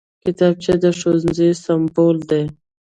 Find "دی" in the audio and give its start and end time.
2.29-2.43